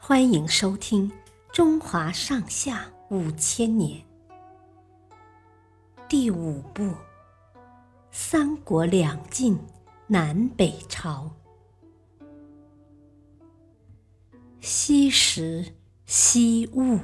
[0.00, 1.10] 欢迎收听
[1.52, 4.00] 《中华上下五千年》
[6.08, 6.84] 第五部
[8.10, 9.58] 《三国两晋
[10.06, 11.30] 南北朝》。
[14.60, 15.74] 西时
[16.06, 17.00] 西物，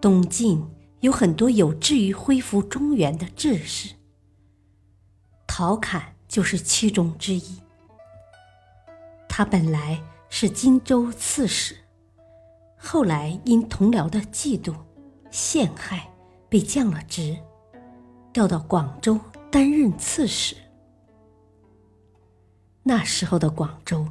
[0.00, 0.66] 东晋
[1.00, 3.94] 有很多有志于恢复中原的志士，
[5.46, 7.60] 陶侃就是其中之一。
[9.38, 11.76] 他本来是荆州刺史，
[12.76, 14.74] 后来因同僚的嫉妒、
[15.30, 16.10] 陷害，
[16.48, 17.38] 被降了职，
[18.32, 19.16] 调到广州
[19.48, 20.56] 担任刺史。
[22.82, 24.08] 那时候的广州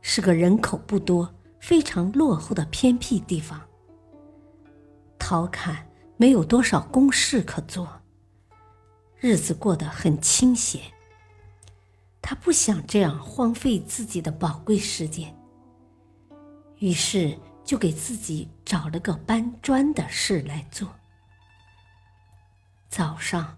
[0.00, 3.60] 是个人口不多、非常落后的偏僻地方。
[5.18, 7.88] 陶侃没有多少公事可做，
[9.16, 10.80] 日子过得很清闲。
[12.28, 15.34] 他不想这样荒废自己的宝贵时间，
[16.76, 20.86] 于是就给自己找了个搬砖的事来做。
[22.90, 23.56] 早上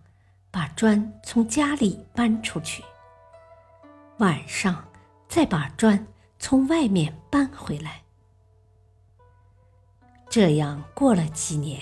[0.52, 2.80] 把砖从家里搬出去，
[4.18, 4.86] 晚上
[5.28, 6.06] 再把砖
[6.38, 8.00] 从外面搬回来。
[10.28, 11.80] 这样过了几年，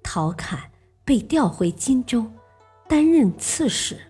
[0.00, 0.70] 陶侃
[1.04, 2.24] 被调回荆州，
[2.86, 4.00] 担任刺史。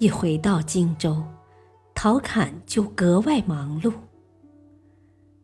[0.00, 1.22] 一回到荆州，
[1.94, 3.92] 陶侃就格外忙碌。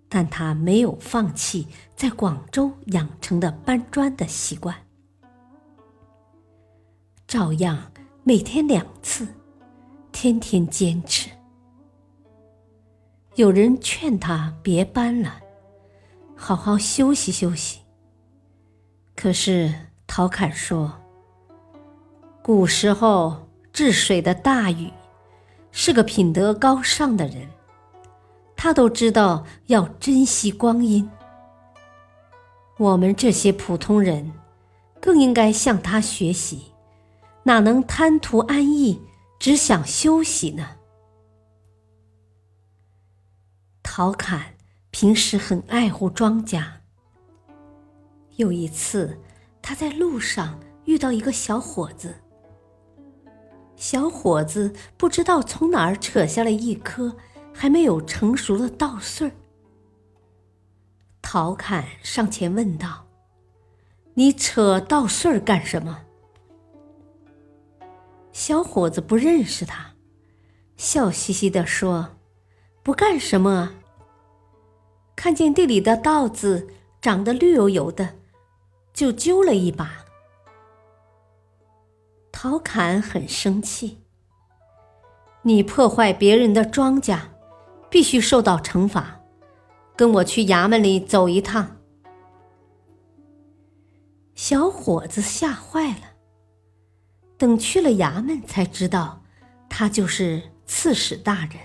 [0.08, 4.74] 但他没有放弃在广州养成的搬砖的习惯，
[7.26, 7.92] 照样
[8.24, 9.28] 每天两次，
[10.10, 11.28] 天天坚持。
[13.34, 15.38] 有人劝他别搬了，
[16.34, 17.80] 好好休息休息。
[19.14, 19.70] 可是
[20.06, 20.94] 陶侃说
[22.42, 23.44] ：“古时候。”
[23.76, 24.90] 治水的大禹
[25.70, 27.46] 是个品德高尚的人，
[28.56, 31.06] 他都知道要珍惜光阴。
[32.78, 34.32] 我们这些普通人
[34.98, 36.72] 更应该向他学习，
[37.42, 38.98] 哪能贪图安逸，
[39.38, 40.66] 只想休息呢？
[43.82, 44.54] 陶侃
[44.90, 46.64] 平时很爱护庄稼。
[48.36, 49.18] 有一次，
[49.60, 52.14] 他在路上遇到一个小伙子。
[53.76, 57.16] 小伙子不知道从哪儿扯下了一颗
[57.52, 59.32] 还没有成熟的稻穗儿。
[61.20, 63.06] 陶侃上前问道
[64.14, 66.04] ：“你扯稻穗儿干什么？”
[68.32, 69.94] 小伙子不认识他，
[70.76, 72.16] 笑嘻嘻地说
[72.82, 73.74] ：“不干什么。
[75.14, 76.68] 看见地里的稻子
[77.00, 78.16] 长得绿油油的，
[78.92, 80.04] 就揪了一把。”
[82.48, 84.04] 陶侃很生气。
[85.42, 87.18] 你破坏别人的庄稼，
[87.90, 89.20] 必须受到惩罚。
[89.96, 91.78] 跟我去衙门里走一趟。
[94.36, 96.12] 小伙子吓坏了。
[97.36, 99.24] 等去了衙门，才知道
[99.68, 101.58] 他就是刺史大人，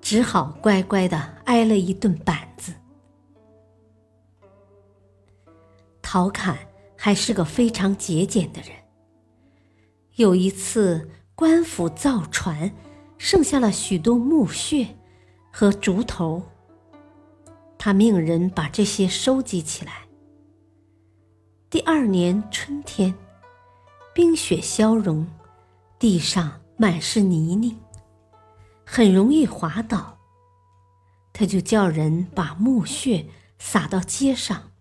[0.00, 2.72] 只好乖乖的挨了一顿板子。
[6.02, 6.58] 陶侃
[6.96, 8.72] 还是个非常节俭的人。
[10.18, 12.72] 有一次，官府造船，
[13.18, 14.96] 剩下了许多木屑
[15.52, 16.42] 和竹头。
[17.78, 20.08] 他命人把这些收集起来。
[21.70, 23.14] 第二年春天，
[24.12, 25.24] 冰雪消融，
[26.00, 27.76] 地上满是泥泞，
[28.84, 30.18] 很容易滑倒。
[31.32, 33.24] 他就叫人把木屑
[33.60, 34.72] 撒到街上，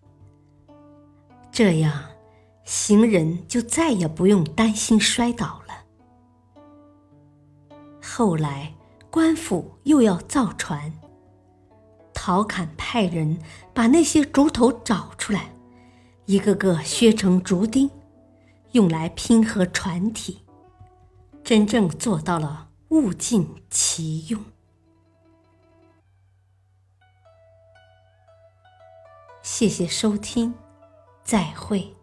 [1.51, 2.16] 这样。
[2.67, 5.85] 行人就再也不用担心摔倒了。
[8.03, 8.75] 后来
[9.09, 10.91] 官府又要造船，
[12.13, 13.39] 陶侃派人
[13.73, 15.49] 把那些竹头找出来，
[16.25, 17.89] 一个个削成竹钉，
[18.73, 20.41] 用来拼合船体，
[21.45, 24.43] 真正做到了物尽其用。
[29.41, 30.53] 谢谢收听，
[31.23, 31.96] 再会。